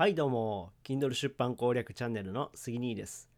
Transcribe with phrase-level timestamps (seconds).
[0.00, 3.28] はいどうも Kindle 出版攻略チャンネルの杉兄です。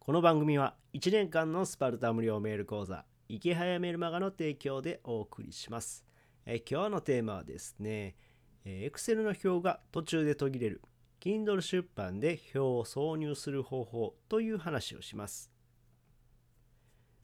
[0.00, 6.04] この番組は1年間のスパルタ無料メール講座池早メルマガの提供でお送りします。
[6.44, 8.16] え今日のテーマはですね
[8.64, 10.82] Excel の表が途中で途切れる
[11.20, 15.52] Kindle 出版で表を挿入する方法という話をします。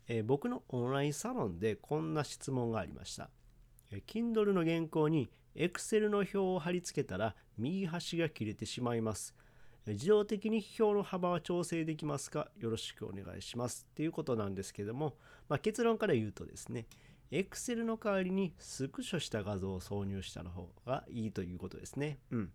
[0.07, 3.29] え僕のオンラインサロンでこんな質問がありました。
[4.07, 9.35] Kindle の原稿に Excel の表を貼り付けたら右端が切れてしまいます。
[9.87, 12.49] 自動的に表の幅は調整できますか？
[12.59, 13.87] よろしくお願いします。
[13.91, 15.17] っていうことなんですけども、
[15.49, 16.87] まあ、結論から言うとですね、
[17.31, 22.19] Excel の代わりにスクショした画像を挿入した方がいいということですね。
[22.31, 22.53] うん。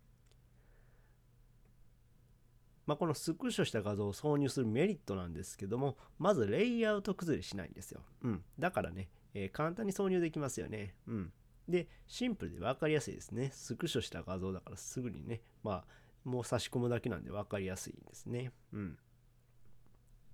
[2.87, 8.01] まあ、このスクショした画像を挿入するメリットなんですけども、まずレイアウト崩れしないんですよ。
[8.23, 8.43] うん。
[8.57, 10.95] だからね、えー、簡単に挿入できますよね。
[11.07, 11.31] うん。
[11.69, 13.51] で、シンプルで分かりやすいですね。
[13.53, 18.51] スクショした画像だからすぐにね、まあ、もう差し込むだけなんで分かりやすいんですね。
[18.73, 18.97] うん。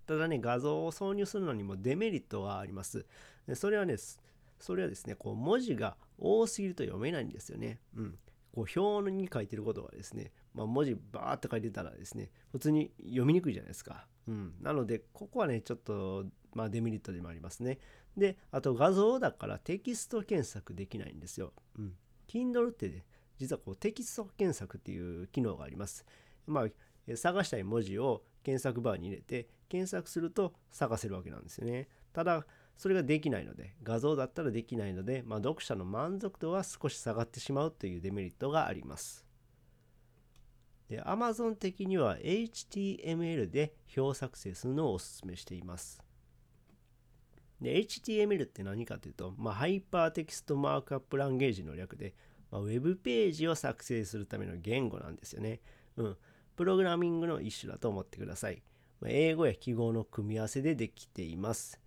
[0.08, 3.06] ただね、画像を挿入するのにもデメリットがあります。
[3.48, 3.96] でそれはね、
[4.60, 7.80] それはですね、こう文字が多すぎると読めないんですよね。
[7.96, 8.18] うん。
[8.54, 14.08] こう表に書いてることがですね、まあ、文字バーって書いてたらですね、普通に読みにくいじゃないですか。
[14.28, 14.54] うん。
[14.62, 17.80] なので、ここはね、ちょっと、まあ、デメリットでもありますね。
[18.18, 21.54] で、あと画像だからテキスト検索できないんですよ。
[21.78, 21.94] うん。
[22.28, 23.06] Kindle ってね、
[23.38, 26.06] 実はこうテキスト検索っていう機能があります。
[26.48, 31.90] まあ、探したい文字を検索バーに入れて検索すると探せるわけなんですよね。
[32.14, 32.46] ただ、
[32.78, 39.26] それができないので、画像だったらできないので、まあ、読者の満足度は少し下がってしまうというデメリットがあります。
[40.90, 46.05] で、Amazon 的には HTML で表作成するのをお勧めしています。
[47.62, 52.14] で、HTML って何かというと、まあ、 Hypertext Markup Language の略で、
[52.52, 55.62] まあ、ウェブページを作成するための言語なんですよね。
[55.98, 56.18] うん。
[56.56, 58.62] プログラミングの一種だと思ってください。
[59.02, 61.80] まあ、英語や記号の組み合わせでできています。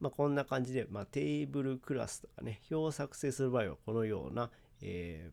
[0.00, 4.50] まあ、こんな感じで、まあ、 table class とかね、表を作成する場合はこのような、
[4.82, 5.30] え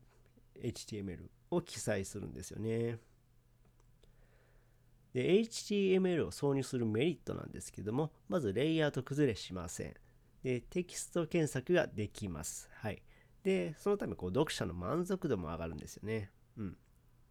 [0.61, 2.97] ー、HTML を記載するんですよね。
[5.13, 9.94] で、HTML を挿入するメリットなんですけども、まずレイアウト崩れしません。
[10.44, 12.69] で、テキスト検索ができます。
[12.74, 13.01] はい。
[13.44, 16.31] で、そのため、こう、読者の満足度も上がるんですよね。
[16.57, 16.78] うん。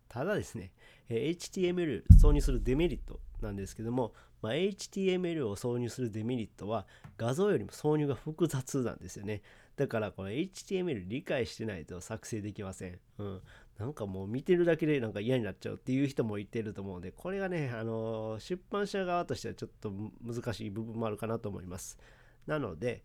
[0.09, 0.73] ただですね、
[1.09, 4.13] HTML 挿入するデメリットなんですけども、
[4.43, 9.41] まあ、HTML を挿入するデメリットは画像よりも挿入が複雑なんですよね。
[9.77, 12.99] だからこの HTML 理解してないと作成できません。
[13.19, 13.41] うん。
[13.79, 21.99] なんかもう見てるだけでなんか嫌になっちゃうっていう人もいてると思うので、これがね、あの出版社側としてはちょっと難しい部分もあるかなと思います。
[22.47, 23.03] なので、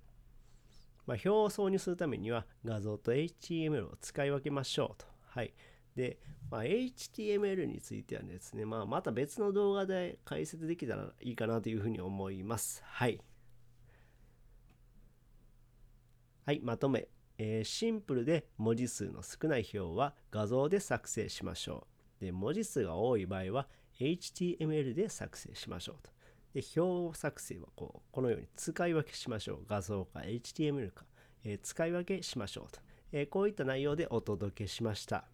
[1.05, 5.05] まあ、表を挿入するためには画像と HTML を使い分けましょうと。
[5.29, 5.53] はい。
[5.95, 6.19] で、
[6.51, 12.83] まあ、HTML についてはですね、まあ、また別の動画で解説できたらいいかなというふうに思います。
[12.85, 13.19] はい。
[16.45, 17.07] はい、まとめ。
[17.37, 21.87] えー、シンプルで文字数の少ない表は画像で作成しましょ
[22.21, 22.25] う。
[22.25, 23.67] で、文字数が多い場合は
[23.99, 26.11] HTML で作成しましょうと。
[26.53, 29.65] で、表作成はこう、このように使い分けしましょう。
[29.67, 31.05] 画像か HTML か、
[31.43, 32.79] えー、使い分けしましょうと、
[33.11, 35.25] えー、こういった内容でお届けしました。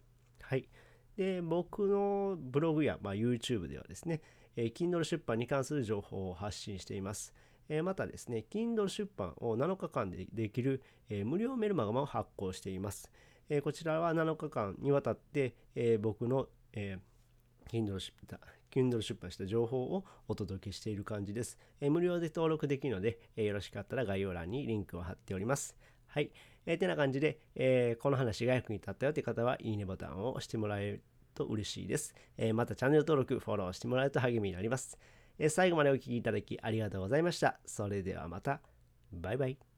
[0.42, 0.68] はい。
[1.16, 4.20] で、僕のブログや、まあ、YouTube ではですね、
[4.56, 7.32] えー、Kindle 出版に関する情報を発信しています。
[7.68, 13.10] えまたですね、Kindle 出版を7日間でできる、え無料メルマガも発行しています。
[13.48, 16.98] えこちらは7日間にわたって、え僕の、え
[17.68, 21.58] Kindle 出版 Kindle 出版した情報をお届けしている感じです。
[21.80, 25.76] え無料で登録できるので、えよろしかったら概要欄にリンクを貼っております。
[26.08, 26.30] はい。
[26.66, 31.02] えー、てな感じで、えー、この話が役に立ったよという方は、いいねボタンを押してもらえる
[31.34, 32.14] と嬉しいです。
[32.38, 34.98] えー、またチャンネル登録、フォローしてもらえると励みになります。
[35.48, 37.58] 最後までお聴きいただきありがとうございました。
[37.66, 38.60] それではまた。
[39.12, 39.73] バイバイ。